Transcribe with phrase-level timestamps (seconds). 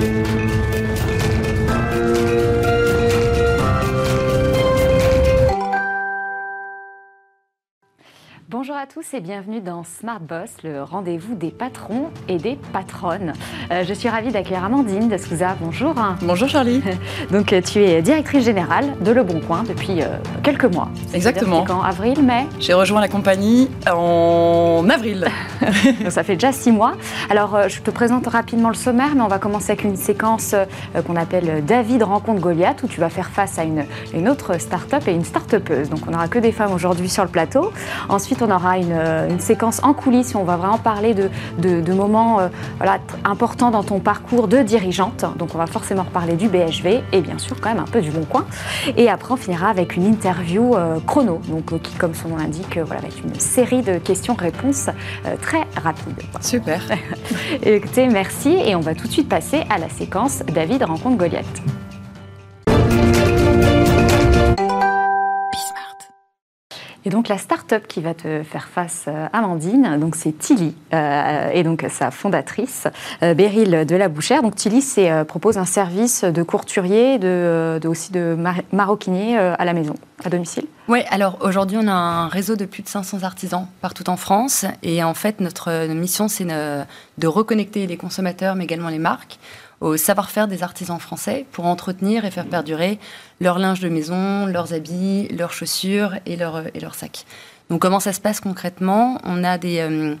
[0.00, 0.29] Bonjour
[8.80, 13.34] à tous et bienvenue dans Smart Boss, le rendez-vous des patrons et des patronnes.
[13.70, 15.54] Euh, je suis ravie d'accueillir Amandine de Souza.
[15.60, 15.94] Bonjour.
[16.22, 16.82] Bonjour Charlie.
[17.30, 20.06] Donc tu es directrice générale de Le Bon Coin depuis euh,
[20.42, 20.88] quelques mois.
[21.12, 21.66] Exactement.
[21.68, 22.46] En avril, mai?
[22.58, 25.28] J'ai rejoint la compagnie en avril.
[26.02, 26.94] Donc ça fait déjà six mois.
[27.28, 30.54] Alors euh, je te présente rapidement le sommaire, mais on va commencer avec une séquence
[31.06, 33.84] qu'on appelle David rencontre Goliath, où tu vas faire face à une,
[34.14, 35.90] une autre start-up et une start-upeuse.
[35.90, 37.72] Donc on n'aura que des femmes aujourd'hui sur le plateau.
[38.08, 42.40] Ensuite, on aura euh, une, séquence en coulisses où on va vraiment parler de, moments
[42.40, 42.48] euh,
[43.24, 45.24] importants dans ton parcours de dirigeante.
[45.36, 48.10] Donc on va forcément reparler du BHV et bien sûr quand même un peu du
[48.10, 48.46] Bon Coin.
[48.96, 52.78] Et après on finira avec une interview euh, chrono, donc qui comme son nom l'indique,
[52.78, 54.90] voilà, avec une série de questions-réponses
[55.40, 56.22] très rapides.
[56.40, 56.80] Super.
[57.62, 61.79] Écoutez, merci et on va tout de suite passer à la séquence David rencontre Goliath.
[67.06, 71.48] Et donc la start-up qui va te faire face, euh, Amandine, donc c'est Tilly, euh,
[71.52, 72.88] et donc sa fondatrice,
[73.22, 74.42] euh, Beryl de la Bouchère.
[74.42, 74.84] Donc Tilly
[75.26, 78.36] propose un service de courturier, de, aussi de
[78.72, 80.64] maroquinier à la maison, à domicile.
[80.88, 84.66] Oui, alors aujourd'hui on a un réseau de plus de 500 artisans partout en France,
[84.82, 89.38] et en fait notre mission c'est de reconnecter les consommateurs, mais également les marques
[89.80, 92.98] au savoir-faire des artisans français pour entretenir et faire perdurer
[93.40, 97.24] leur linge de maison, leurs habits, leurs chaussures et, leur, et leurs sacs.
[97.70, 99.18] Donc comment ça se passe concrètement?
[99.24, 99.78] On a des...
[99.78, 100.14] Euh,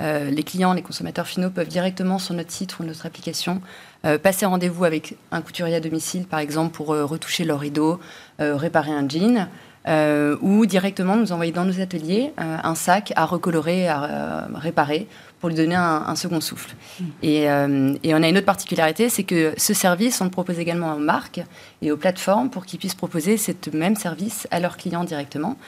[0.00, 3.60] euh, les clients, les consommateurs finaux peuvent directement sur notre site ou notre application
[4.04, 8.00] euh, passer rendez-vous avec un couturier à domicile, par exemple, pour retoucher leur rideau,
[8.40, 9.48] réparer un jean,
[9.86, 15.06] ou directement nous envoyer dans nos ateliers un sac à recolorer, à réparer,
[15.44, 16.74] pour lui donner un, second souffle.
[16.98, 17.04] Mm.
[17.24, 20.94] Euh, et, on a une autre particularité, c'est que ce service, on le propose également
[20.94, 21.42] aux marques
[21.82, 25.58] et aux plateformes pour qu'ils puissent proposer ce même service à leurs clients directement.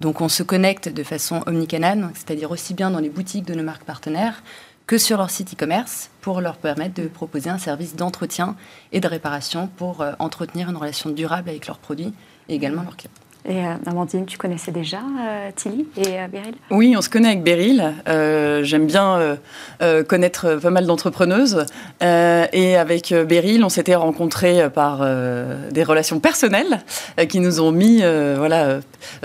[0.00, 3.64] Donc on se connecte de façon omnicanale, c'est-à-dire aussi bien dans les boutiques de nos
[3.64, 4.44] marques partenaires
[4.86, 8.54] que sur leur site e-commerce pour leur permettre de proposer un service d'entretien
[8.92, 12.12] et de réparation pour euh, entretenir une relation durable avec leurs produits
[12.48, 13.10] et également leurs clients.
[13.46, 16.54] Et euh, Amandine, tu connaissais déjà euh, Tilly et euh, Beryl?
[16.70, 17.92] Oui, on se connaît avec Beryl.
[18.64, 19.38] J'aime bien
[20.08, 21.66] connaître pas mal d'entrepreneuses.
[22.00, 25.06] et avec Beryl, on s'était rencontrés par
[25.70, 26.80] des relations personnelles
[27.28, 28.02] qui nous ont mis,
[28.36, 28.80] voilà,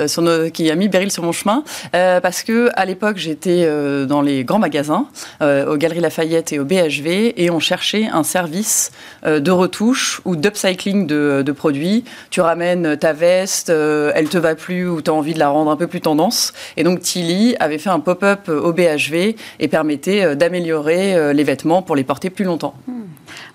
[0.08, 1.64] sur qui a mis Beryl sur mon chemin.
[1.92, 3.68] parce que à l'époque, j'étais
[4.06, 5.08] dans les grands magasins,
[5.42, 8.92] aux Galeries Lafayette et au BHV, et on cherchait un service
[9.26, 12.04] de retouche ou d'upcycling de, produits.
[12.30, 13.72] Tu ramènes ta veste
[14.10, 16.02] euh, elle te va plus ou tu as envie de la rendre un peu plus
[16.02, 16.54] tendance.
[16.78, 21.44] Et donc Tilly avait fait un pop-up au BHV et permettait euh, d'améliorer euh, les
[21.44, 22.74] vêtements pour les porter plus longtemps.
[22.88, 22.94] Hmm.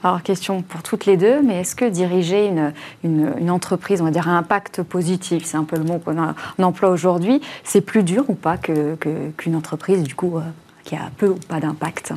[0.03, 2.73] Alors question pour toutes les deux, mais est-ce que diriger une,
[3.03, 6.91] une, entreprise, on va dire à impact positif, c'est un peu le mot qu'on emploie
[6.91, 10.39] aujourd'hui, c'est plus dur ou pas qu'une que, entreprise du coup
[10.85, 12.13] qui a peu ou pas d'impact?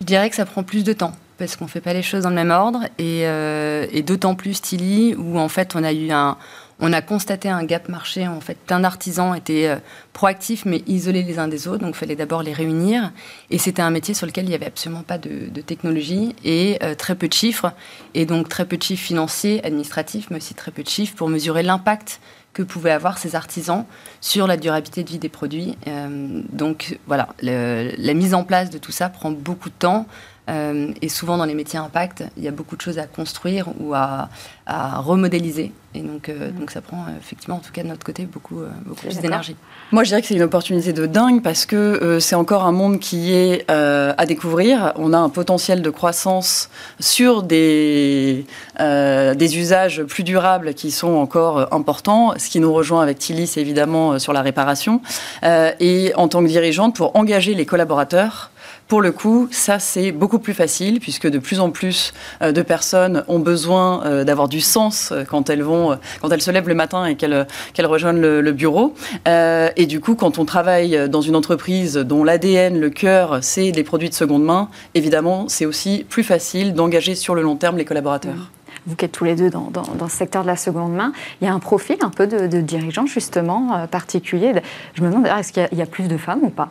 [0.00, 2.24] Je dirais que ça prend plus de temps parce qu'on ne fait pas les choses
[2.24, 6.10] dans le même ordre et, et d'autant plus Tilly où en fait on a eu
[6.10, 6.36] un
[6.80, 8.26] on a constaté un gap marché.
[8.26, 9.76] En fait, plein d'artisans étaient euh,
[10.12, 13.12] proactifs mais isolés les uns des autres, donc il fallait d'abord les réunir.
[13.50, 16.94] Et c'était un métier sur lequel il n'y avait absolument pas de, technologie et euh,
[16.94, 17.72] très peu de chiffres,
[18.14, 21.28] et donc très peu de chiffres financiers, administratifs, mais aussi très peu de chiffres pour
[21.28, 22.20] mesurer l'impact
[22.52, 23.84] que pouvaient avoir ces artisans
[24.20, 25.76] sur la durabilité de vie des produits.
[25.86, 30.06] Euh, donc voilà, la mise en place de tout ça prend beaucoup de temps.
[30.48, 33.94] Et souvent dans les métiers impact, il y a beaucoup de choses à construire ou
[33.94, 34.28] à
[34.66, 35.72] remodéliser.
[35.94, 38.60] Et donc, euh, donc ça prend euh, effectivement, en tout cas de notre côté, beaucoup,
[38.60, 39.56] euh, beaucoup plus d'énergie.
[39.90, 42.98] Moi, je dirais que c'est une opportunité de dingue parce que c'est encore un monde
[42.98, 44.92] qui est à découvrir.
[44.96, 46.68] On a un potentiel de croissance
[47.00, 48.44] sur des,
[48.78, 52.34] des usages plus durables qui sont encore importants.
[52.36, 55.00] Ce qui nous rejoint avec Tilly, c'est évidemment sur la réparation.
[55.42, 58.50] et en tant que dirigeante, pour engager les collaborateurs,
[58.88, 62.62] pour le coup, ça c'est beaucoup plus facile puisque de plus en plus euh, de
[62.62, 66.68] personnes ont besoin euh, d'avoir du sens euh, quand elles vont, quand elles se lèvent
[66.68, 67.46] le matin et qu'elles
[67.86, 68.94] rejoignent le, bureau.
[69.26, 73.84] et du coup, quand on travaille dans une entreprise dont l'ADN, le cœur, c'est les
[73.84, 77.84] produits de seconde main, évidemment, c'est aussi plus facile d'engager sur le long terme les
[77.84, 78.34] collaborateurs.
[78.34, 78.48] Mmh.
[78.86, 79.70] vous qui êtes tous les deux dans,
[80.08, 81.12] ce secteur de la seconde main,
[81.42, 84.54] il y a un profil un peu de, de dirigeant justement particulier.
[84.94, 86.70] Je me demande, est-ce qu'il y, a plus de femmes ou pas?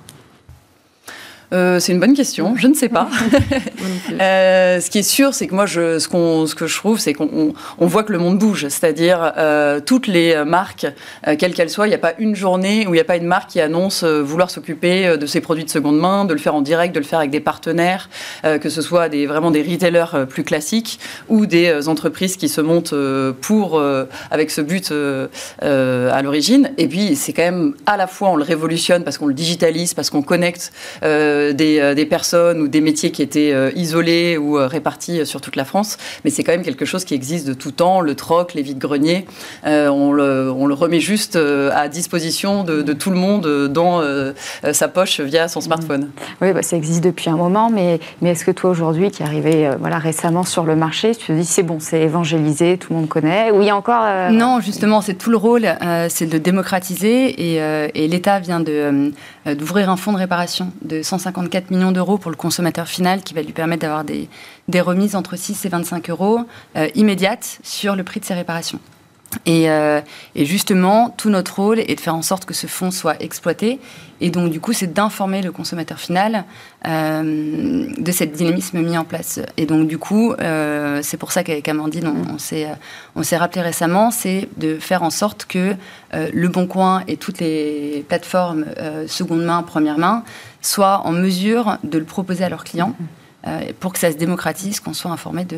[1.53, 3.07] Euh, c'est une bonne question, je ne sais pas.
[4.21, 6.99] euh, ce qui est sûr, c'est que moi, je, ce, qu'on, ce que je trouve,
[6.99, 8.67] c'est qu'on on, voit que le monde bouge.
[8.67, 10.87] C'est-à-dire, euh, toutes les marques,
[11.39, 13.25] quelles qu'elles soient, il n'y a pas une journée où il n'y a pas une
[13.25, 16.61] marque qui annonce vouloir s'occuper de ses produits de seconde main, de le faire en
[16.61, 18.09] direct, de le faire avec des partenaires,
[18.43, 20.99] que ce soit des, vraiment des retailers plus classiques
[21.29, 22.93] ou des entreprises qui se montent
[23.41, 23.81] pour,
[24.31, 24.93] avec ce but
[25.61, 26.71] à l'origine.
[26.77, 29.93] Et puis, c'est quand même à la fois, on le révolutionne parce qu'on le digitalise,
[29.93, 30.71] parce qu'on connecte.
[31.03, 35.55] Euh, euh, des, personnes ou des métiers qui étaient euh, isolés ou répartis sur toute
[35.55, 35.97] la France.
[36.23, 38.01] Mais c'est quand même quelque chose qui existe de tout temps.
[38.01, 39.25] Le troc, les vides-greniers,
[39.65, 44.01] on le, on, le, remet juste à disposition de, tout le monde dans
[44.71, 46.09] sa poche via son smartphone.
[46.41, 49.25] Oui, bah, ça existe depuis un moment, mais, mais est-ce que toi aujourd'hui, qui est
[49.25, 52.99] arrivé voilà, récemment sur le marché, tu te dis c'est bon, c'est évangélisé, tout le
[52.99, 55.67] monde connaît Oui, encore Non, justement, c'est tout le rôle,
[56.09, 57.61] c'est de démocratiser et,
[57.93, 59.11] et l'État vient de,
[59.55, 63.33] d'ouvrir un fonds de réparation de 150 54 millions d'euros pour le consommateur final qui
[63.33, 64.29] va lui permettre d'avoir des,
[64.67, 66.39] des, remises entre 6 et 25 euros
[66.75, 68.79] euh, immédiates sur le prix de ses réparations.
[69.47, 70.01] Euh,
[70.35, 73.79] et, justement, tout notre rôle est de faire en sorte que ce fonds soit exploité.
[74.19, 76.45] Et donc, du coup, c'est d'informer le consommateur final
[76.87, 79.39] euh, de cette dynamisme mis en place.
[79.57, 82.35] Et donc, du coup, euh, c'est pour ça qu'avec Amandine, on,
[83.15, 85.75] on s'est rappelé récemment, c'est de faire en sorte que
[86.13, 88.65] Le Bon Coin et toutes les plateformes
[89.07, 90.23] seconde main, première main
[90.61, 92.95] soient en mesure de le proposer à leurs clients.
[93.47, 95.57] Euh, pour que ça se démocratise, qu'on soit informé de.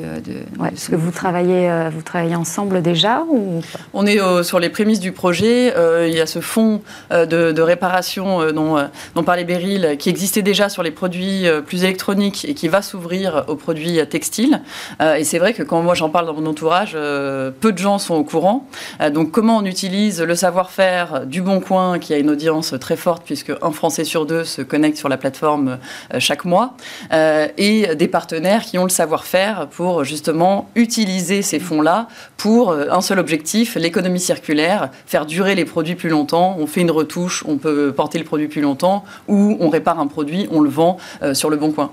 [0.71, 3.61] Est-ce que vous travaillez, euh, vous travaillez ensemble déjà ou
[3.93, 5.73] On est euh, sur les prémices du projet.
[6.07, 6.81] il y a ce fonds
[7.11, 8.77] de, réparation dont,
[9.15, 13.45] dont, parlait Beryl, qui existait déjà sur les produits plus électroniques et qui va s'ouvrir
[13.47, 14.61] aux produits textiles.
[15.01, 18.15] et c'est vrai que quand moi j'en parle dans mon entourage, peu de gens sont
[18.15, 18.67] au courant.
[19.11, 23.23] donc comment on utilise le savoir-faire du Bon Coin, qui a une audience très forte
[23.25, 25.77] puisque un Français sur deux se connecte sur la plateforme
[26.17, 26.73] chaque mois,
[27.11, 33.01] et des partenaires qui ont le savoir-faire pour justement utiliser ces fonds-là pour euh, un
[33.01, 36.55] seul objectif, l'économie circulaire, faire durer les produits plus longtemps.
[36.59, 40.07] On fait une retouche, on peut porter le produit plus longtemps, ou on répare un
[40.07, 41.91] produit, on le vend euh, sur le bon coin.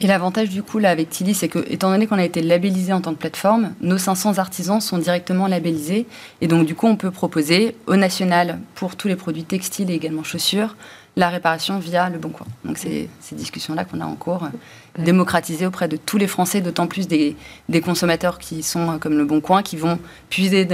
[0.00, 2.92] Et l'avantage du coup là avec Tilly, c'est que étant donné qu'on a été labellisé
[2.92, 6.06] en tant que plateforme, nos 500 artisans sont directement labellisés,
[6.40, 9.94] et donc du coup on peut proposer au national pour tous les produits textiles et
[9.94, 10.74] également chaussures
[11.16, 12.46] la réparation via le Bon Coin.
[12.64, 16.60] Donc c'est ces discussions-là qu'on a en cours, euh, démocratiser auprès de tous les Français,
[16.60, 17.36] d'autant plus des,
[17.84, 19.98] consommateurs qui sont euh, comme le Bon Coin, qui vont
[20.30, 20.64] puiser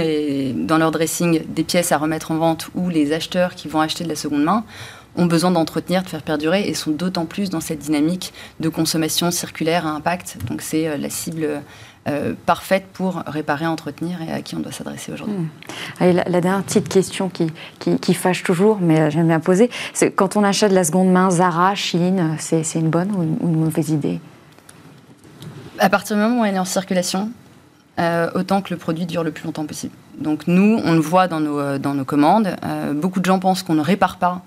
[0.53, 4.03] dans leur dressing des pièces à remettre en vente ou les acheteurs qui vont acheter
[4.03, 4.63] de la seconde main
[5.15, 9.31] ont besoin d'entretenir, de faire perdurer et sont d'autant plus dans cette dynamique de consommation
[9.31, 10.37] circulaire à impact.
[10.47, 11.61] Donc c'est euh, la cible
[12.09, 15.37] euh, parfaite pour réparer, entretenir et à qui on doit s'adresser aujourd'hui.
[15.37, 15.47] Hmm.
[15.99, 20.35] La, dernière petite question qui, qui, fâche toujours, mais euh, j'aime bien poser, c'est quand
[20.35, 24.19] on achète de la seconde main, Zara, Chine, c'est une bonne ou une, mauvaise idée?
[25.77, 27.31] À partir du moment où elle est en circulation,
[27.99, 29.93] euh, autant que le produit dure le plus longtemps possible.
[30.17, 32.49] Donc nous, on le voit dans nos, dans nos commandes.
[32.93, 34.41] beaucoup de gens pensent qu'on ne répare pas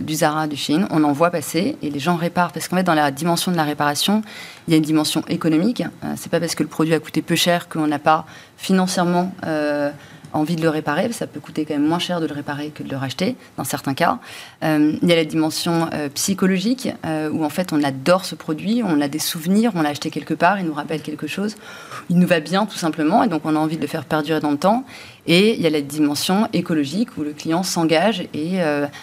[0.00, 0.86] du Zara, du Chine.
[0.90, 3.56] On en voit passer et les gens réparent parce qu'en fait, dans la dimension de
[3.56, 4.22] la réparation,
[4.66, 5.82] il y a une dimension économique.
[6.04, 9.32] Euh, c'est pas parce que le produit a coûté peu cher qu'on n'a pas financièrement
[9.44, 9.90] euh,
[10.32, 11.10] envie de le réparer.
[11.12, 13.64] Ça peut coûter quand même moins cher de le réparer que de le racheter, dans
[13.64, 14.18] certains cas.
[14.62, 19.00] Euh, il y a la dimension psychologique, où en fait on adore ce produit, on
[19.00, 21.56] a des souvenirs, on l'a acheté quelque part, il nous rappelle quelque chose,
[22.08, 24.40] il nous va bien tout simplement, et donc on a envie de le faire perdurer
[24.40, 24.84] dans le temps.
[25.26, 28.58] Et il y a la dimension écologique où le client s'engage et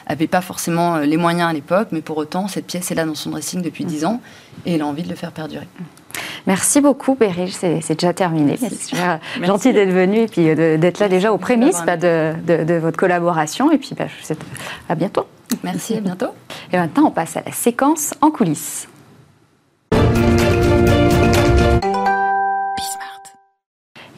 [0.09, 3.15] n'avait pas forcément les moyens à l'époque, mais pour autant, cette pièce est là dans
[3.15, 4.21] son dressing depuis 10 ans
[4.65, 5.67] et il a envie de le faire perdurer.
[6.47, 7.51] Merci beaucoup, Beryl.
[7.51, 8.57] C'est déjà terminé.
[8.57, 12.97] C'est gentil d'être venu et puis euh, d'être là déjà aux prémices bah, de, votre
[12.97, 13.71] collaboration.
[13.71, 14.41] Et puis, bah, je vous souhaite
[14.87, 15.25] à bientôt.
[15.63, 16.29] Merci, à bientôt.
[16.71, 18.87] Et maintenant, on passe à la séquence en coulisses.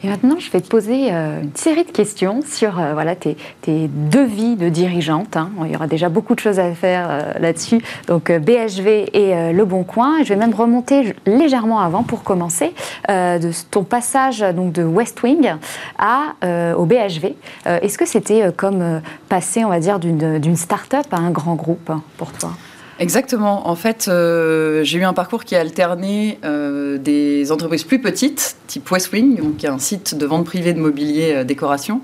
[0.04, 3.36] Et maintenant, je vais te poser euh, une série de questions sur euh, voilà, tes,
[3.66, 5.36] deux vies de dirigeante.
[5.36, 5.50] Hein.
[5.64, 7.80] Il y aura déjà beaucoup de choses à faire euh, là-dessus.
[8.08, 10.24] Donc BHV et Le Bon Coin.
[10.24, 12.72] je vais même remonter légèrement avant pour commencer
[13.08, 15.52] de ton passage donc, de West Wing
[15.98, 16.34] à,
[16.76, 17.34] au BHV.
[17.66, 22.32] Est-ce que c'était comme passer, on va dire, d'une start-up à un grand groupe pour
[22.32, 22.50] toi?
[22.98, 23.68] Exactement.
[23.68, 28.56] En fait, euh, j'ai eu un parcours qui a alterné euh, des entreprises plus petites,
[28.66, 32.02] type Westwing, donc qui est un site de vente privée de mobilier euh, décoration,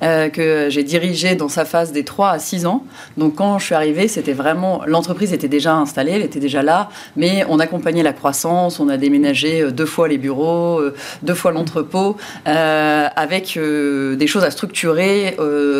[0.00, 2.84] que j'ai dirigé dans sa phase des 3 à 6 ans.
[3.18, 6.88] Donc quand je suis arrivée, c'était vraiment l'entreprise était déjà installée, elle était déjà là,
[7.16, 10.80] mais on accompagnait la croissance, on a déménagé deux fois les bureaux,
[11.22, 15.36] deux fois l'entrepôt, avec des choses à structurer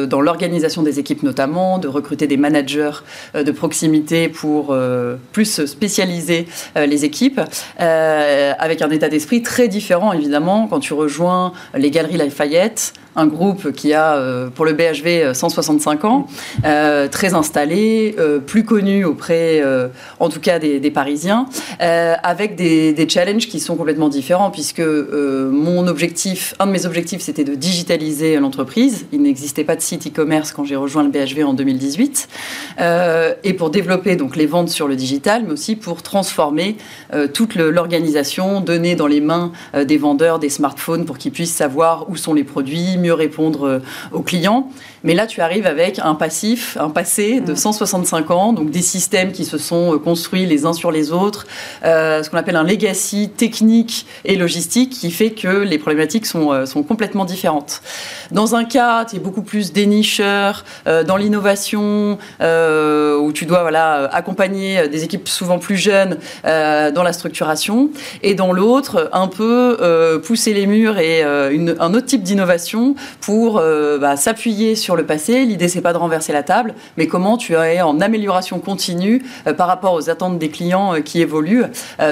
[0.07, 3.03] dans l'organisation des équipes notamment, de recruter des managers
[3.35, 4.77] de proximité pour pour
[5.33, 7.41] plus spécialiser les équipes,
[7.79, 10.67] avec un état d'esprit très différent évidemment.
[10.69, 16.05] Quand tu rejoins les galeries Lafayette un groupe qui a, euh, pour le BHV, 165
[16.05, 16.27] euh, ans,
[16.65, 18.15] euh, très installé,
[18.47, 19.63] plus connu auprès,
[20.19, 21.47] en tout cas, des, Parisiens,
[21.79, 27.23] avec des, des, challenges qui sont complètement différents, puisque mon objectif, un de mes objectifs,
[27.23, 29.07] c'était de digitaliser l'entreprise.
[29.13, 32.29] Il n'existait pas de site e-commerce quand j'ai rejoint le BHV en 2018,
[33.45, 36.77] et pour développer donc les ventes sur le digital, mais aussi pour transformer
[37.35, 42.17] toute l'organisation, donner dans les mains des vendeurs des smartphones pour qu'ils puissent savoir où
[42.17, 43.79] sont les produits, mieux répondre euh,
[44.13, 44.71] aux clients.
[45.05, 49.33] Mais là, tu arrives avec un passif, un passé de 165 ans, donc des systèmes
[49.33, 51.47] qui se sont euh, construits les uns sur les autres,
[51.85, 56.67] euh, ce qu'on appelle un legacy technique et logistique qui fait que les problématiques sont,
[56.67, 57.83] sont complètement différentes.
[58.31, 64.89] Dans un cas, tu es beaucoup plus dénicheur, dans l'innovation, où tu dois voilà, accompagner
[64.89, 67.91] des équipes souvent plus jeunes dans la structuration,
[68.23, 73.99] et dans l'autre, un peu pousser les murs et un autre type d'innovation pour euh,
[73.99, 75.45] bah, s'appuyer sur le passé.
[75.45, 79.53] L'idée, c'est pas de renverser la table, mais comment tu es en amélioration continue euh,
[79.53, 81.65] par rapport aux attentes des clients euh, qui évoluent.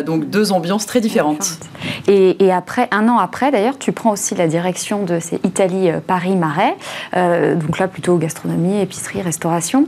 [0.04, 1.58] donc deux ambiances très différentes.
[2.06, 6.36] Et, après, un an après, d'ailleurs, tu prends aussi la direction de ces Italie Paris
[6.36, 6.74] Marais.
[7.14, 9.86] donc là, plutôt gastronomie, épicerie, restauration.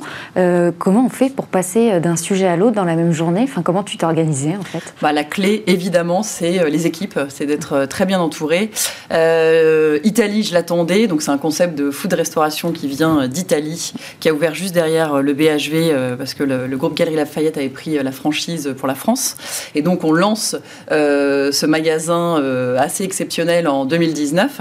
[0.79, 3.43] comment on fait pour passer d'un sujet à l'autre dans la même journée?
[3.45, 4.95] Enfin, comment tu t'es organisé en fait?
[5.03, 8.71] Bah, la clé, évidemment, c'est les équipes, c'est d'être très bien entouré.
[9.11, 14.33] Italie, je l'attends donc c'est un concept de food restauration qui vient d'Italie, qui a
[14.33, 17.99] ouvert juste derrière euh, le BHV euh, parce que le, groupe Galerie Lafayette avait pris
[17.99, 19.37] euh, la franchise pour la France.
[19.75, 20.57] Et donc on lance
[20.91, 22.43] ce magasin
[22.79, 24.61] assez exceptionnel en 2019.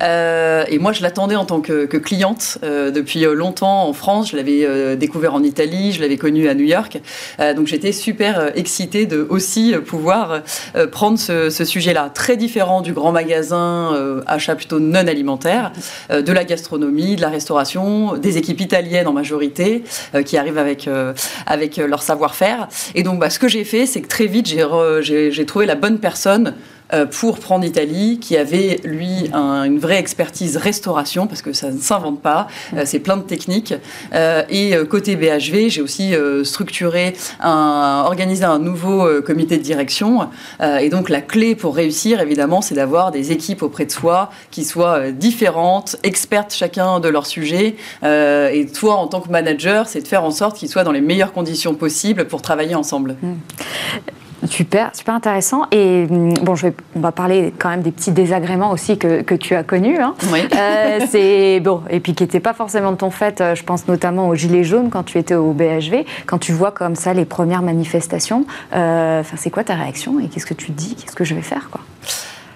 [0.00, 4.30] et moi je l'attendais en tant que, cliente depuis longtemps en France.
[4.30, 7.00] Je l'avais découvert en Italie, je l'avais connu à New York.
[7.56, 10.42] donc j'étais super excitée de aussi pouvoir
[10.90, 15.72] prendre ce, ce sujet-là, très différent du grand magasin achat plutôt non alimentaire.
[16.10, 17.59] Euh, de la gastronomie, de la restauration,
[18.16, 21.12] des équipes italiennes en majorité euh, qui arrivent avec, euh,
[21.46, 22.68] avec leur savoir-faire.
[22.94, 25.98] Et donc, bah, ce que j'ai fait, c'est que très vite, j'ai trouvé la bonne
[25.98, 26.79] personne euh,
[27.10, 32.20] pour prendre Italie, qui avait, lui, une vraie expertise restauration, parce que ça ne s'invente
[32.20, 33.74] pas, euh, c'est plein de techniques.
[34.14, 40.28] Euh, et côté BHV, j'ai aussi structuré, un, organisé un nouveau comité de direction.
[40.60, 44.64] et donc la clé pour réussir, évidemment, c'est d'avoir des équipes auprès de soi qui
[44.64, 47.76] soient différentes, expertes chacun de leur sujet.
[48.02, 51.00] et toi, en tant que manager, c'est de faire en sorte qu'ils soient dans les
[51.00, 53.16] meilleures conditions possibles pour travailler ensemble.
[53.22, 53.32] Mmh.
[54.48, 55.66] Super, super intéressant.
[55.70, 59.22] Et hum, bon, je vais, on va parler quand même des petits désagréments aussi que,
[59.22, 59.98] que tu as connus.
[59.98, 60.14] Hein.
[60.32, 60.40] Oui.
[60.54, 63.40] Euh, c'est bon, et puis qui n'étaient pas forcément de ton fait.
[63.40, 66.70] Euh, je pense notamment aux gilets jaunes quand tu étais au BHV, quand tu vois
[66.70, 68.46] comme ça les premières manifestations.
[68.74, 71.42] Euh, c'est quoi ta réaction et qu'est-ce que tu te dis Qu'est-ce que je vais
[71.42, 71.80] faire, quoi?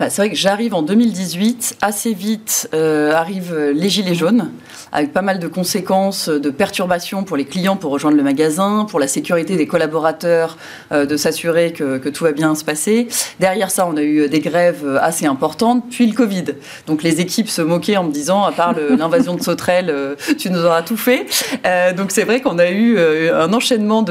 [0.00, 4.50] Bah, c'est vrai que j'arrive en 2018, assez vite euh, arrivent les gilets jaunes,
[4.90, 9.00] avec pas mal de conséquences, de perturbations pour les clients pour rejoindre le magasin, pour
[9.00, 10.56] la sécurité des collaborateurs,
[10.92, 13.08] euh, de s'assurer que, que, tout va bien se passer.
[13.40, 16.44] Derrière ça, on a eu des grèves assez importantes, puis le Covid.
[16.86, 20.50] Donc les équipes se moquaient en me disant, à part l'invasion de sauterelles, euh, tu
[20.50, 21.26] nous auras tout fait.
[21.66, 24.02] Euh, donc c'est vrai qu'on a eu un enchaînement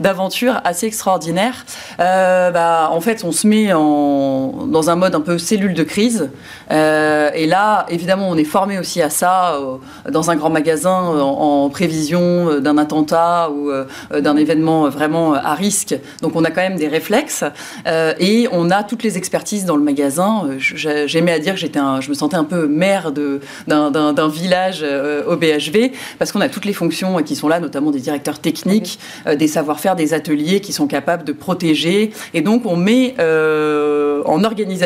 [0.00, 1.64] d'aventures de, assez extraordinaires.
[1.98, 6.30] bah, en fait, on se met en, dans un mode un peu cellule de crise.
[6.70, 11.12] Euh, et là, évidemment, on est formé aussi à ça euh, dans un grand magasin
[11.14, 13.70] euh, en, prévision d'un attentat ou
[14.18, 15.94] d'un événement vraiment à risque.
[16.22, 17.44] Donc on a quand même des réflexes
[17.86, 20.48] et on a toutes les expertises dans le magasin.
[20.58, 24.84] J'aimais à dire que j'étais, je me sentais un peu maire d'un village
[25.26, 28.98] au BHV parce qu'on a toutes les fonctions qui sont là, notamment des directeurs techniques,
[29.26, 32.12] des savoir-faire, des ateliers qui sont capables de protéger.
[32.32, 34.85] Et donc on met en organisation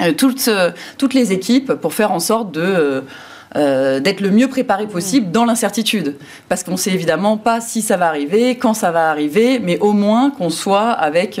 [0.00, 3.04] euh, toutes, euh, toutes les équipes pour faire en sorte de...
[3.54, 6.16] Euh, d'être le mieux préparé possible dans l'incertitude.
[6.48, 9.78] Parce qu'on ne sait évidemment pas si ça va arriver, quand ça va arriver, mais
[9.80, 11.38] au moins qu'on soit avec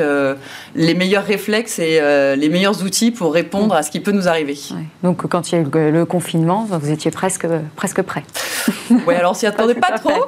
[0.74, 2.02] les meilleurs réflexes et
[2.36, 4.58] les meilleurs outils pour répondre à ce qui peut nous arriver.
[5.02, 8.24] Donc quand il y a eu le confinement, vous étiez presque, presque prêt.
[8.90, 10.26] oui, alors on s'y attendait pas trop.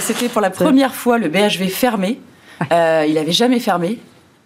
[0.00, 2.18] C'était pour la première fois le BHV fermé.
[2.72, 4.00] il n'avait jamais fermé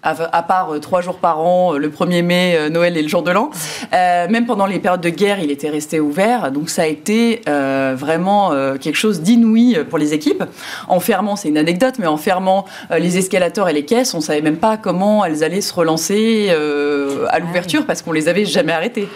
[0.04, 3.08] à, part euh, trois jours par an, euh, le 1er mai, euh, Noël et le
[3.08, 3.50] jour de l'an.
[3.92, 6.52] même pendant les périodes de guerre, il était resté ouvert.
[6.52, 10.44] Donc ça a été vraiment quelque chose d'inouï pour les équipes.
[10.88, 12.64] En fermant, c'est une anecdote, mais en fermant
[12.96, 17.38] les escalators et les caisses, on savait même pas comment elles allaient se relancer à
[17.38, 19.08] l'ouverture parce qu'on les avait jamais arrêtées.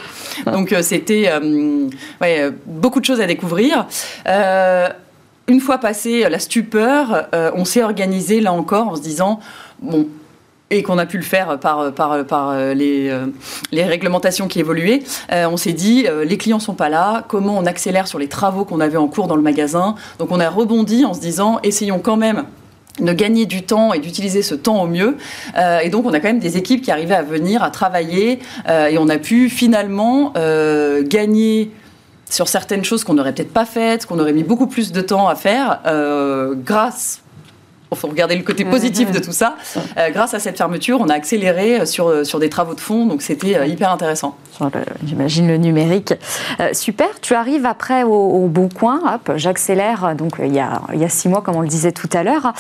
[0.47, 1.31] Donc c'était
[2.21, 3.87] ouais, beaucoup de choses à découvrir
[5.49, 9.41] une fois passé la stupeur, on s'est organisé là encore en se disant
[9.81, 10.07] bon
[10.71, 13.11] et qu'on a pu le faire par, par, par les,
[13.73, 18.19] réglementations qui évoluaient, on s'est dit, les clients sont pas là, comment on accélère sur
[18.19, 19.95] les travaux qu'on avait en cours dans le magasin?
[20.19, 22.45] Donc on a rebondi en se disant, essayons quand même
[23.01, 25.17] de gagner du temps et d'utiliser ce temps au mieux.
[25.57, 28.41] Euh, et donc, on a quand même des équipes qui arrivaient à venir, à travailler,
[28.69, 31.71] euh, et on a pu finalement euh, gagner
[32.31, 35.29] sur certaines choses qu'on n'aurait peut-être pas faites, qu'on aurait mis beaucoup plus de temps
[35.29, 35.81] à faire,
[36.63, 37.23] grâce
[37.93, 39.57] il faut regarder le côté positif de tout ça.
[39.97, 43.07] Euh, grâce à cette fermeture, on a accéléré sur, euh, sur des travaux de fond,
[43.07, 44.37] donc c'était euh, hyper intéressant.
[45.05, 46.15] J'imagine le numérique.
[46.73, 51.05] super, tu arrives après au, bon coin, hop, j'accélère, donc il y, a, il y
[51.05, 52.53] a six mois, comme on le disait tout à l'heure.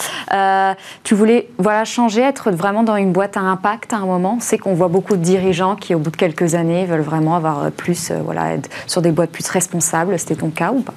[1.03, 4.39] tu voulais voilà, changer, être vraiment dans une boîte à impact à un moment.
[4.41, 7.73] C'est qu'on voit beaucoup de dirigeants qui, au bout de quelques années, veulent vraiment avoir
[7.73, 10.17] plus, voilà, être sur des boîtes plus responsables.
[10.21, 10.95] C'était ton cas ou pas?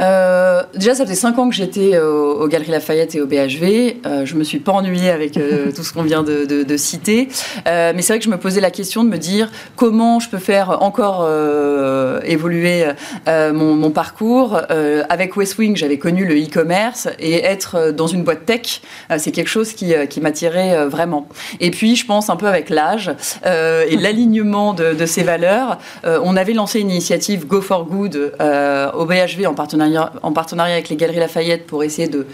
[0.00, 3.96] Euh, déjà, ça faisait 5 ans que j'étais euh, aux Galeries Lafayette et au BHV.
[4.04, 6.76] Euh, je me suis pas ennuyée avec euh, tout ce qu'on vient de, de, de
[6.76, 7.28] citer.
[7.64, 10.38] mais c'est vrai que je me posais la question de me dire comment je peux
[10.38, 11.28] faire encore
[12.24, 12.84] évoluer
[13.26, 14.60] mon, mon, parcours.
[15.08, 18.82] avec West Wing, j'avais connu le e-commerce et être dans une boîte tech,
[19.18, 21.28] c'est quelque chose qui, qui m'attirait vraiment.
[21.60, 23.10] Et puis, je pense un peu avec l'âge
[23.44, 28.32] et l'alignement de, de, ces valeurs, on avait lancé une initiative Go for Good
[28.94, 29.85] au BHV en partenariat
[30.22, 32.26] en partenariat avec les Galeries Lafayette pour essayer de,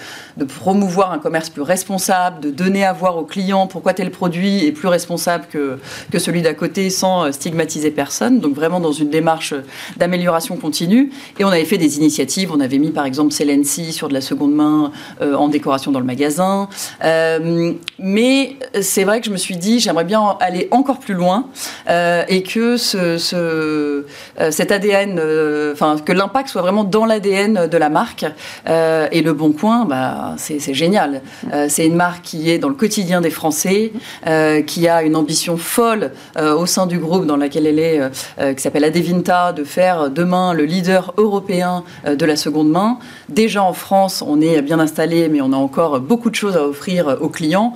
[0.45, 4.73] promouvoir un commerce plus responsable, de donner à voir aux clients pourquoi tel produit est
[4.73, 5.79] plus responsable que,
[6.11, 8.41] que celui d'à côté sans euh, stigmatiser personne.
[8.41, 9.55] Donc vraiment dans une démarche
[9.97, 11.11] d'amélioration continue.
[11.39, 12.51] Et on avait fait des initiatives.
[12.53, 16.01] On avait mis par exemple Celency sur de la seconde main euh, en décoration dans
[16.01, 16.69] le magasin.
[17.05, 21.47] Euh, mais c'est vrai que je me suis dit j'aimerais bien aller encore plus loin
[21.89, 24.05] et que ce
[24.51, 25.21] cet ADN,
[25.73, 28.25] enfin que l'impact soit vraiment dans l'ADN de la marque.
[28.69, 31.23] Euh, et Le Bon Coin, bah, c'est génial.
[31.53, 33.93] Euh, c'est une marque qui est dans le quotidien des Français,
[34.27, 38.01] euh, qui a une ambition folle au sein du groupe dans laquelle elle est,
[38.55, 42.99] qui s'appelle Adevinta, de faire demain le leader européen de la seconde main.
[43.29, 46.67] Déjà en France, on est bien installé, mais on a encore beaucoup de choses à
[46.67, 47.75] offrir aux clients.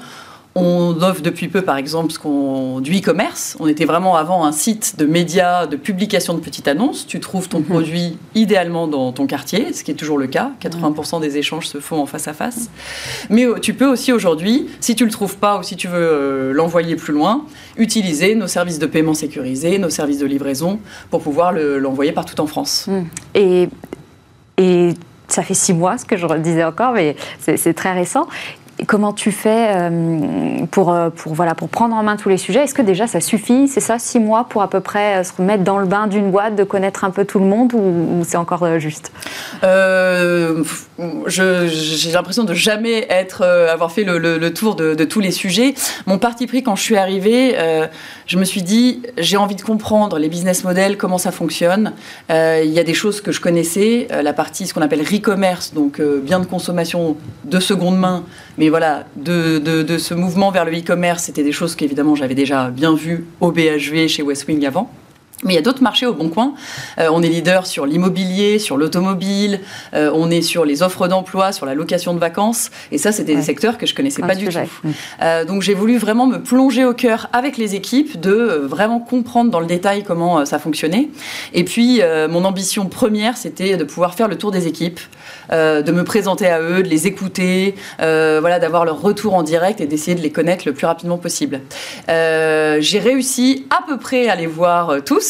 [0.58, 3.58] On offre depuis peu, par exemple, ce qu'on, du e-commerce.
[3.60, 7.06] On était vraiment avant un site de médias, de publication de petites annonces.
[7.06, 7.66] Tu trouves ton mhm.
[7.66, 10.52] produit idéalement dans ton quartier, ce qui est toujours le cas.
[10.62, 12.70] 80% des échanges se font en face à face.
[13.28, 15.98] Mais euh, tu peux aussi aujourd'hui, si tu le trouves pas ou si tu veux
[15.98, 17.44] euh, l'envoyer plus loin,
[17.76, 20.80] utiliser nos services de paiement sécurisés, nos services de livraison
[21.10, 22.86] pour pouvoir l'envoyer partout en France.
[22.88, 23.02] Hmm.
[23.34, 23.68] Et,
[24.56, 24.94] et
[25.28, 28.26] ça fait six mois, ce que je disais encore, mais c'est très récent
[28.84, 32.64] comment tu fais euh, pour, euh, pour, voilà, pour prendre en main tous les sujets?
[32.64, 33.68] Est-ce que déjà ça suffit?
[33.68, 36.30] C'est ça, six mois pour à peu près euh, se remettre dans le bain d'une
[36.30, 39.12] boîte, de connaître un peu tout le monde ou, c'est encore juste?
[41.26, 45.74] J'ai l'impression de jamais être, avoir fait le, tour de, tous les sujets.
[46.06, 47.56] Mon parti pris quand je suis arrivée,
[48.26, 51.92] je me suis dit j'ai envie de comprendre les business models, comment ça fonctionne.
[52.30, 56.00] Il y a des choses que je connaissais, la partie ce qu'on appelle re-commerce, donc
[56.00, 58.24] bien de consommation de seconde main,
[58.58, 62.94] mais voilà, de, ce mouvement vers le e-commerce, c'était des choses qu'évidemment j'avais déjà bien
[62.94, 64.90] vues au BHV chez Westwing avant.
[65.44, 66.54] Mais il y a d'autres marchés au Bon Coin.
[66.98, 69.60] Euh, on est leader sur l'immobilier, sur l'automobile,
[69.92, 72.70] euh, on est sur les offres d'emploi, sur la location de vacances.
[72.90, 74.58] Et ça, c'était des secteurs que je connaissais pas du tout.
[75.22, 79.50] Euh, donc j'ai voulu vraiment me plonger au cœur avec les équipes, de vraiment comprendre
[79.50, 81.10] dans le détail comment ça fonctionnait.
[81.52, 85.00] Et puis mon ambition première, c'était de pouvoir faire le tour des équipes,
[85.50, 89.86] de me présenter à eux, de les écouter, voilà, d'avoir leur retour en direct et
[89.86, 91.60] d'essayer de les connaître le plus rapidement possible.
[92.08, 95.25] j'ai réussi à peu près à les voir tous.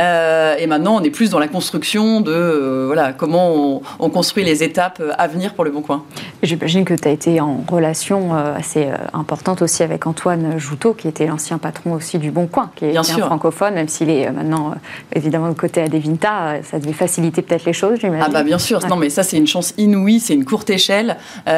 [0.00, 4.42] Euh, et maintenant, on est plus dans la construction de euh, voilà, comment on, construit
[4.42, 6.02] les étapes à venir pour le Bon Coin.
[6.42, 11.08] J'imagine que tu as été en relation euh, assez importante aussi avec Antoine Joutot, qui
[11.08, 13.26] était l'ancien patron aussi du Bon Coin, qui est Bien sûr.
[13.26, 14.74] francophone, même s'il est maintenant
[15.14, 16.62] évidemment de côté à Devinta.
[16.62, 18.24] Ça devait faciliter peut-être les choses, j'imagine.
[18.26, 21.16] Ah bah bien sûr, non mais ça c'est une chance inouïe, c'est une courte échelle.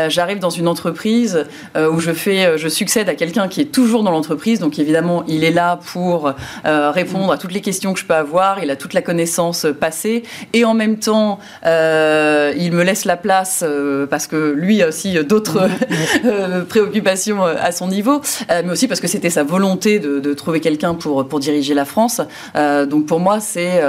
[0.09, 4.11] J'arrive dans une entreprise où je fais, je succède à quelqu'un qui est toujours dans
[4.11, 6.33] l'entreprise, donc évidemment il est là pour
[6.65, 10.23] répondre à toutes les questions que je peux avoir, il a toute la connaissance passée,
[10.53, 14.89] et en même temps, euh, il me laisse la place euh, parce que lui a
[14.89, 15.69] aussi d'autres
[16.25, 20.95] euh, préoccupations à son niveau, mais aussi parce que c'était sa volonté de, trouver quelqu'un
[20.95, 22.21] pour, pour diriger la France.
[22.55, 23.83] donc pour moi, c'est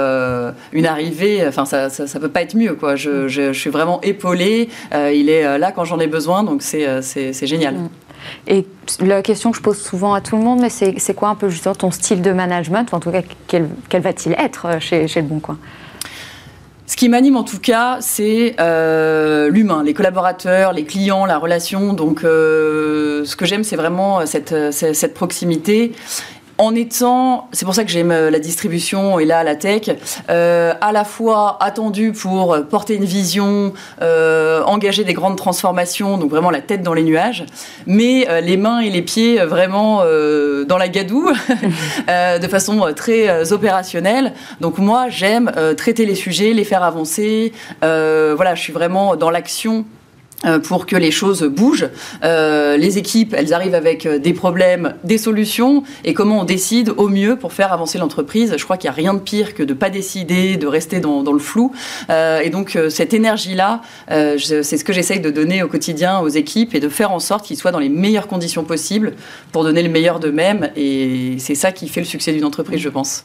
[0.72, 2.96] une arrivée, enfin ça, ça, peut pas être mieux, quoi.
[2.96, 7.76] Je, je, suis vraiment épaulée, il est là quand j'en ai besoin, donc c'est génial.
[8.46, 8.66] Et
[9.00, 11.48] la question que je pose souvent à tout le monde, mais c'est quoi un peu
[11.48, 15.40] justement ton style de management, en tout cas, quel, va-t-il être euh, chez, Le Bon
[15.40, 15.58] Coin?
[16.94, 18.54] Qui m'anime en tout cas, c'est
[19.50, 21.94] l'humain, les collaborateurs, les clients, la relation.
[21.94, 25.94] Donc, ce que j'aime, c'est vraiment cette proximité
[26.58, 29.90] en étant, c'est pour ça que j'aime euh, la distribution et là la tech,
[30.30, 36.30] euh, à la fois attendu pour porter une vision, euh, engager des grandes transformations, donc
[36.30, 37.44] vraiment la tête dans les nuages,
[37.86, 41.30] mais les mains et les pieds vraiment dans la gadoue,
[42.08, 44.32] de façon très opérationnelle.
[44.60, 47.52] Donc moi, j'aime traiter les sujets, les faire avancer.
[47.80, 49.84] voilà, je suis vraiment dans l'action
[50.62, 51.88] pour que les choses bougent.
[52.24, 56.92] Euh, les équipes, elles arrivent avec euh, des problèmes, des solutions, et comment on décide
[56.96, 58.54] au mieux pour faire avancer l'entreprise?
[58.56, 61.00] Je crois qu'il n'y a rien de pire que de ne pas décider, de rester
[61.00, 61.72] dans, le flou.
[62.10, 66.28] Euh, et donc cette énergie-là, euh, c'est ce que j'essaye de donner au quotidien aux
[66.28, 69.14] équipes et de faire en sorte qu'ils soient dans les meilleures conditions possibles
[69.50, 70.70] pour donner le meilleur d'eux-mêmes.
[70.76, 73.24] Et c'est ça qui fait le succès d'une entreprise, je pense.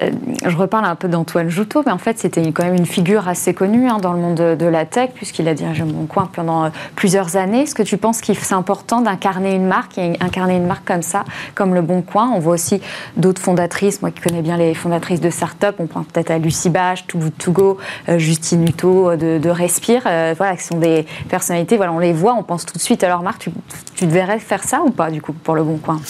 [0.00, 3.54] je reparle un peu d'Antoine Joutot, mais en fait c'était quand même une figure assez
[3.54, 6.53] connue hein, dans le monde de, de la tech, puisqu'il a dirigé mon coin pendant
[6.54, 7.62] euh, plusieurs années.
[7.62, 11.02] Est-ce que tu penses qu'il c'est important d'incarner une marque et incarner une marque comme
[11.02, 12.30] ça, comme Le Bon Coin?
[12.34, 12.80] On voit aussi
[13.16, 16.70] d'autres fondatrices, moi qui connais bien les fondatrices de start-up, on pense peut-être à Lucie
[16.70, 20.02] Bach, Too Good To Go, euh, Justine Hutto euh, de, Respire,
[20.36, 23.08] voilà, qui sont des personnalités, voilà, on les voit, on pense tout de suite à
[23.08, 23.48] leur marque.
[23.94, 26.00] Tu, devrais faire ça ou pas, du coup, pour Le Bon Coin?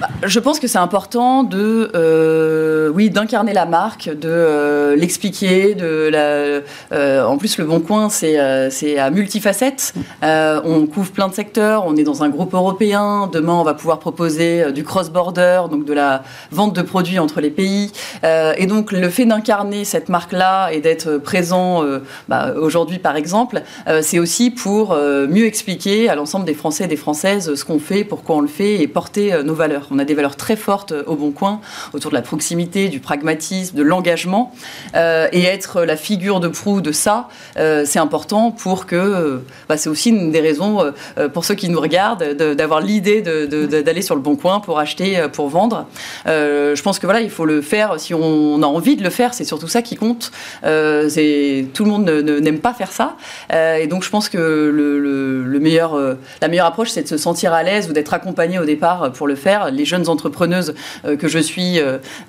[0.00, 7.26] Bah, Je pense que c'est important de, oui, d'incarner la marque, de l'expliquer, de la,
[7.28, 9.93] en plus, Le Bon Coin, c'est à multifacettes.
[10.22, 13.28] Euh, on couvre plein de secteurs, on est dans un groupe européen.
[13.32, 17.40] Demain, on va pouvoir proposer euh, du cross-border, donc de la vente de produits entre
[17.40, 17.92] les pays.
[18.24, 21.82] Euh, et donc, le fait d'incarner cette marque-là et d'être présent
[22.28, 23.62] bah, aujourd'hui, par exemple,
[24.02, 28.04] c'est aussi pour mieux expliquer à l'ensemble des Français et des Françaises ce qu'on fait,
[28.04, 29.88] pourquoi on le fait et porter nos valeurs.
[29.90, 31.60] On a des valeurs très fortes au Bon Coin
[31.92, 34.52] autour de la proximité, du pragmatisme, de l'engagement.
[34.94, 40.08] et être la figure de proue de ça, c'est important pour que bah, c'est aussi
[40.08, 44.22] une des raisons euh, euh, pour ceux qui nous regardent d'avoir l'idée d'aller sur le
[44.22, 45.86] bon coin pour acheter, euh, pour vendre.
[46.26, 49.34] je pense que voilà, il faut le faire si on a envie de le faire.
[49.34, 50.32] C'est surtout ça qui compte.
[50.62, 53.16] c'est tout le monde n'aime pas faire ça,
[53.52, 55.98] et donc je pense que le, meilleur,
[56.40, 59.26] la meilleure approche, c'est de se sentir à l'aise ou d'être accompagné au départ pour
[59.26, 59.70] le faire.
[59.70, 60.74] Les jeunes entrepreneuses
[61.18, 61.78] que je suis,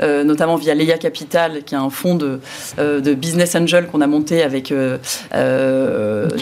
[0.01, 2.39] notamment via Leia Capital, qui est un fonds de,
[2.77, 4.73] de business angel qu'on a monté avec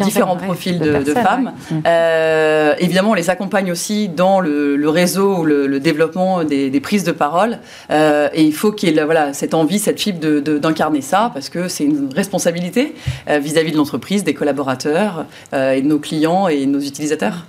[0.04, 1.54] différents profils de, de, femmes.
[1.70, 1.76] Mm.
[1.86, 7.12] Euh, évidemment, on les accompagne aussi dans le, réseau ou le, développement des, prises de
[7.12, 7.60] parole.
[7.92, 11.50] Euh, et il faut qu'il y ait voilà, cette envie, cette fibre d'incarner ça, parce
[11.50, 12.96] que c'est une responsabilité
[13.30, 17.46] euh, vis-à-vis de l'entreprise, des collaborateurs, et de nos clients et de nos utilisateurs.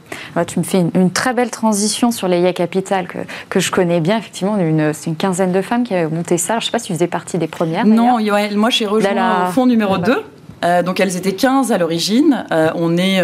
[0.46, 4.18] tu me fais une, très belle transition sur les Capital que, que je connais bien.
[4.18, 4.57] Effectivement,
[4.92, 6.54] c'est une quinzaine de femmes qui avaient monté ça.
[6.54, 7.87] je ne sais pas si tu faisais partie des premières.
[7.87, 8.18] Non,
[8.57, 10.22] moi, j'ai rejoint au fond numéro 2.
[10.85, 12.46] Donc elles étaient 15 à l'origine.
[12.74, 13.20] on est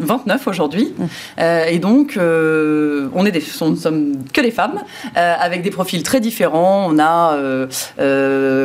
[0.00, 0.94] 29 aujourd'hui.
[1.38, 4.80] Euh, et donc, euh, on est des, ne sommes que des femmes,
[5.16, 6.86] euh, avec des profils très différents.
[6.88, 7.36] On a,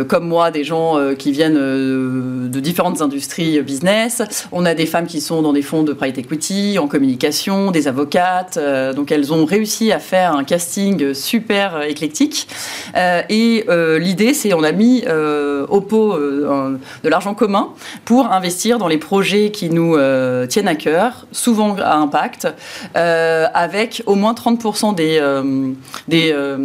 [0.08, 4.22] comme moi, des gens qui viennent de différentes industries business.
[4.52, 7.88] On a des femmes qui sont dans des fonds de private equity, en communication, des
[7.88, 8.60] avocates.
[8.96, 12.48] donc, elles ont réussi à faire un casting super éclectique.
[12.96, 13.66] et
[14.00, 15.04] l'idée, c'est on a mis
[15.70, 17.70] au pot de l'argent commun
[18.06, 19.98] pour investir dans les projets qui nous
[20.48, 22.48] tiennent à cœur souvent à impact,
[22.96, 25.72] euh, avec au moins 30% des, euh,
[26.08, 26.58] des, euh,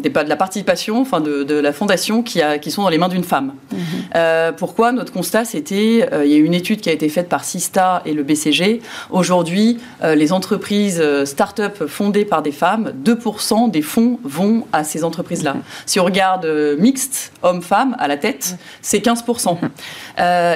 [0.00, 2.98] des, de la participation, enfin de, de, la fondation qui, a, qui sont dans les
[2.98, 3.54] mains d'une femme.
[3.72, 4.54] Mhm.
[4.56, 4.92] pourquoi?
[4.92, 8.12] Notre constat, c'était, il y a une étude qui a été faite par Sista et
[8.12, 8.80] le BCG.
[9.10, 15.54] Aujourd'hui, les entreprises start-up fondées par des femmes, 2% des fonds vont à ces entreprises-là.
[15.54, 15.62] Mhm.
[15.86, 16.46] Si on regarde
[16.78, 19.58] mixte, homme-femme, à la tête, c'est 15%.
[19.60, 19.70] Mhm.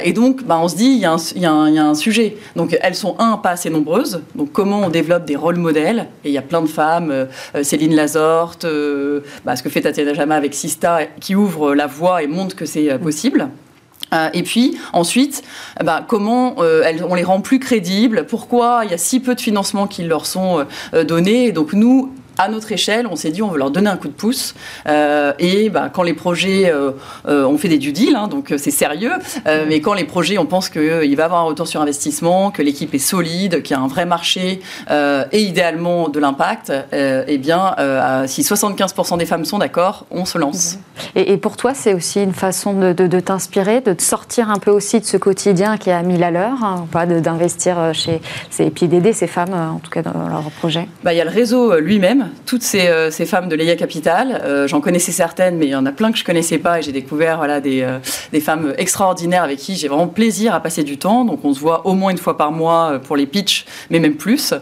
[0.04, 1.46] et donc, bah, on se dit, il y, y y
[1.78, 2.36] a un sujet.
[2.56, 4.22] Donc, elles sont, un, pas assez nombreuses.
[4.34, 6.06] Donc comment on développe des rôles modèles?
[6.24, 9.68] Et il y a plein de femmes, euh, euh, Céline Lazorte, euh, bah, ce que
[9.68, 13.48] fait Tatiana Jama avec Sista, qui ouvre la voie et montre que c'est possible.
[14.32, 15.42] et puis ensuite,
[15.84, 18.26] bah, comment on les rend plus crédibles?
[18.26, 20.66] Pourquoi il y a si peu de financements qui leur sont
[21.06, 21.46] donnés?
[21.46, 24.08] Et donc nous, à notre échelle, on s'est dit on veut leur donner un coup
[24.08, 24.54] de pouce.
[24.88, 26.92] Euh, et bah, quand les projets, euh,
[27.28, 29.12] euh, on fait des due deals, hein, donc c'est sérieux,
[29.68, 32.94] mais quand les projets, on pense qu'il va avoir un retour sur investissement, que l'équipe
[32.94, 37.74] est solide, qu'il y a un vrai marché et idéalement de l'impact, eh bien,
[38.26, 40.78] si 75% des femmes sont d'accord, on se lance.
[41.14, 45.00] Et, pour toi, c'est aussi une façon de, t'inspirer, de te sortir un peu aussi
[45.00, 48.20] de ce quotidien qui est à mille à l'heure, hein, pas d'investir chez,
[48.58, 50.88] et puis d'aider ces femmes, en tout cas dans leur projet?
[51.04, 54.66] Bah, il y a le réseau lui-même toutes ces, ces femmes de Leia Capital.
[54.66, 56.92] J'en connaissais certaines, mais il y en a plein que je connaissais pas et j'ai
[56.92, 57.86] découvert voilà, des,
[58.32, 61.24] des femmes extraordinaires avec qui j'ai vraiment plaisir à passer du temps.
[61.24, 64.16] Donc on se voit au moins une fois par mois pour les pitchs, mais même
[64.16, 64.54] plus.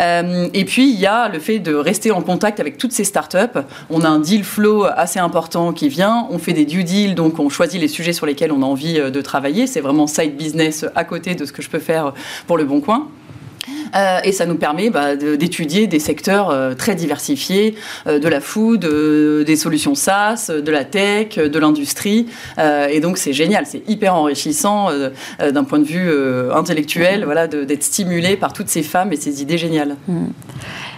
[0.00, 3.60] et puis il y a le fait de rester en contact avec toutes ces startups.
[3.90, 6.26] On a un deal flow assez important qui vient.
[6.30, 8.94] On fait des due deals, donc on choisit les sujets sur lesquels on a envie
[8.98, 9.66] de travailler.
[9.66, 12.12] C'est vraiment side business à côté de ce que je peux faire
[12.46, 13.08] pour le Bon Coin.
[13.94, 18.40] Euh, et ça nous permet bah, d'étudier des secteurs euh, très diversifiés, euh, de la
[18.40, 22.26] food, des solutions SaaS, de la tech, de l'industrie.
[22.58, 24.88] et donc c'est génial, c'est hyper enrichissant
[25.40, 26.10] d'un point de vue
[26.52, 29.96] intellectuel, voilà, d'être stimulé par toutes ces femmes et ces idées géniales.
[30.08, 30.26] Mmh.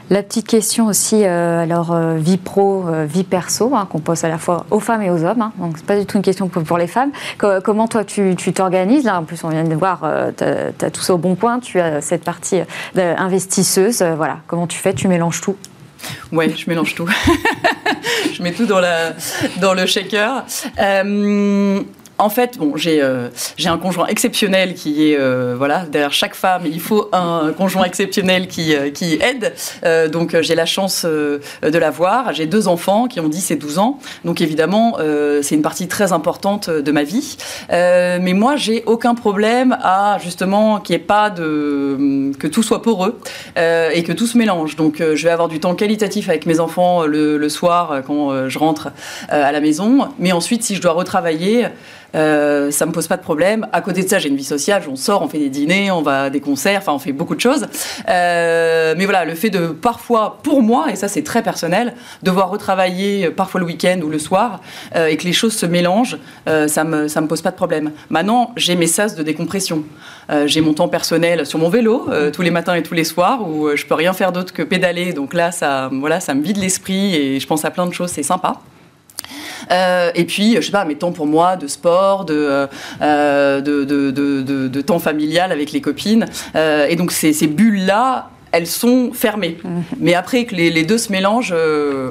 [0.09, 4.23] La petite question aussi, euh, alors euh, vie pro, euh, vie perso, hein, qu'on pose
[4.23, 5.43] à la fois aux femmes et aux hommes.
[5.43, 7.11] Hein, donc c'est pas du tout une question pour, les femmes.
[7.39, 11.15] comment toi tu t'organises Là, en plus, on vient de voir, tu as, tout ça
[11.15, 11.59] au bon point.
[11.59, 12.61] Tu as cette partie
[12.97, 14.03] investisseuse.
[14.17, 14.95] voilà, comment tu fais?
[14.95, 15.57] Tu mélanges tout?
[16.31, 17.09] Ouais, je mélange tout.
[18.33, 18.81] je mets tout dans,
[19.61, 20.45] dans le shaker.
[22.19, 23.29] En fait, bon, j'ai euh,
[23.67, 28.49] un conjoint exceptionnel qui est euh, voilà derrière chaque femme, il faut un conjoint exceptionnel
[28.49, 29.53] qui euh, qui aide.
[30.11, 32.33] donc j'ai la chance de l'avoir.
[32.33, 33.99] J'ai deux enfants qui ont 10 et 12 ans.
[34.25, 34.97] Donc évidemment,
[35.43, 37.37] c'est une partie très importante de ma vie.
[37.71, 42.83] mais moi, j'ai aucun problème à justement qu'il n'y ait pas de que tout soit
[42.83, 43.19] poreux
[43.57, 44.77] et que tout se mélange.
[44.77, 48.91] Donc je vais avoir du temps qualitatif avec mes enfants le soir quand je rentre
[49.29, 50.09] à la maison.
[50.19, 51.67] Mais ensuite, si je dois retravailler
[52.15, 53.67] euh, ça me pose pas de problème.
[53.73, 56.03] À côté de ça, j'ai une vie sociale, on sort, on fait des dîners, on
[56.03, 57.67] va à des concerts, enfin on fait beaucoup de choses.
[58.09, 62.51] Euh, mais voilà, le fait de parfois, pour moi, et ça c'est très personnel, devoir
[62.51, 64.61] retravailler parfois le week-end ou le soir
[64.95, 67.93] euh, et que les choses se mélangent, ça me ça me pose pas de problème.
[68.11, 69.85] Maintenant, j'ai mes sas de décompression.
[70.47, 73.75] j'ai mon temps personnel sur mon vélo tous les matins et tous les soirs où
[73.75, 75.13] je peux rien faire d'autre que pédaler.
[75.13, 78.11] Donc là, ça voilà, ça me vide l'esprit et je pense à plein de choses,
[78.11, 78.61] c'est sympa.
[79.71, 82.69] Euh, et puis, je sais pas, mes temps pour moi de sport, de,
[83.03, 86.27] euh, de, de, de, temps familial avec les copines.
[86.55, 89.59] Euh, et donc, ces, ces bulles-là, elles sont fermées.
[89.63, 89.83] Mhm.
[89.99, 91.55] Mais après que les, deux se mélangent,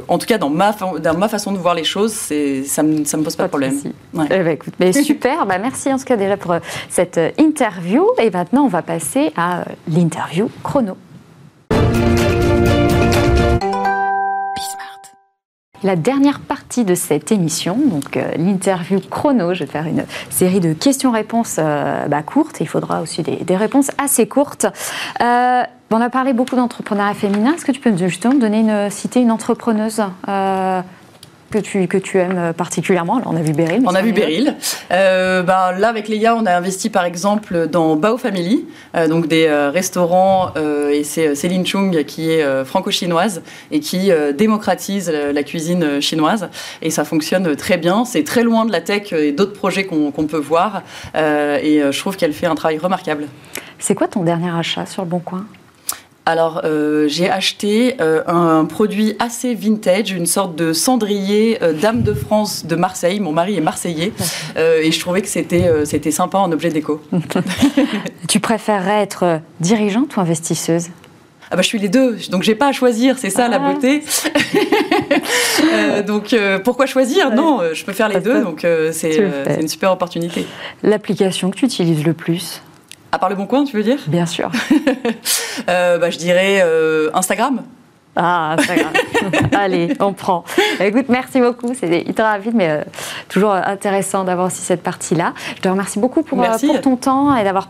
[0.07, 3.05] en tout cas dans ma, dans ma façon de voir les choses, ça ne me,
[3.05, 3.79] ça me pose pas, de problème.
[4.13, 4.25] Ouais.
[4.29, 6.55] Eh ben, écoute, mais super, bah, merci en tout cas déjà pour
[6.89, 8.05] cette interview.
[8.21, 10.97] Et maintenant, on va passer à l'interview chrono.
[15.85, 19.53] La dernière partie de cette émission, donc euh, l'interview chrono.
[19.53, 22.57] Je vais faire une série de questions-réponses euh, bah, courtes.
[22.59, 24.65] Il faudra aussi des, réponses assez courtes.
[25.21, 27.53] Euh, on a parlé beaucoup d'entrepreneuriat féminin.
[27.53, 30.01] Est-ce que tu peux justement donner une, citer une entrepreneuse
[31.55, 33.81] que tu, que tu aimes particulièrement Alors, on a vu Beryl.
[33.85, 34.55] On a vu Beryl.
[34.91, 38.65] Euh, ben, là, avec Léa, on a investi par exemple dans Bao Family,
[38.95, 40.53] euh, donc des euh, restaurants,
[40.91, 43.41] et c'est Céline Chung qui est franco-chinoise
[43.71, 46.49] et qui démocratise la, cuisine chinoise.
[46.81, 48.05] Et ça fonctionne très bien.
[48.05, 50.83] C'est très loin de la tech et d'autres projets qu'on peut voir.
[51.15, 53.27] et je trouve qu'elle fait un travail remarquable.
[53.79, 55.45] C'est quoi ton dernier achat sur le Bon Coin?
[56.27, 62.01] Alors, euh, j'ai acheté euh, un produit assez vintage, une sorte de cendrier euh, Dame
[62.01, 63.19] de France de Marseille.
[63.19, 64.11] Mon mari est marseillais
[64.57, 67.01] et je trouvais que c'était c'était sympa en objet déco.
[68.27, 70.87] tu préférerais être dirigeante ou investisseuse?
[71.51, 73.71] Ah bah, je suis les deux, donc j'ai pas à choisir, c'est ça la ah.
[73.71, 74.03] beauté.
[76.07, 77.31] donc pourquoi choisir?
[77.31, 79.17] Non, je peux faire les deux, donc c'est
[79.59, 80.47] une super opportunité.
[80.81, 82.61] L'application que tu utilises le plus?
[83.15, 84.51] À part le bon coin, tu veux dire Bien sûr.
[85.69, 87.61] Euh, bah, je dirais euh, Instagram.
[88.17, 88.91] Ah, Instagram.
[89.57, 90.43] Allez, on prend.
[90.81, 91.73] Écoute, merci beaucoup.
[91.73, 92.83] C'était hyper rapide, mais euh,
[93.29, 95.33] toujours intéressant d'avoir aussi cette partie-là.
[95.55, 97.69] Je te remercie beaucoup pour, pour ton temps et d'avoir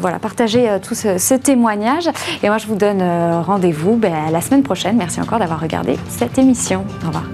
[0.00, 2.10] voilà, partagé tout ce, témoignage.
[2.42, 3.02] Et moi, je vous donne
[3.42, 4.96] rendez-vous ben, la semaine prochaine.
[4.96, 6.84] Merci encore d'avoir regardé cette émission.
[7.02, 7.24] Au revoir.